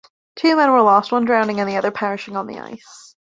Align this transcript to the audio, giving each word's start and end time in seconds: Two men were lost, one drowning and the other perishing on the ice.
Two 0.35 0.55
men 0.55 0.71
were 0.71 0.81
lost, 0.81 1.11
one 1.11 1.25
drowning 1.25 1.59
and 1.59 1.69
the 1.69 1.77
other 1.77 1.91
perishing 1.91 2.35
on 2.35 2.47
the 2.47 2.57
ice. 2.59 3.13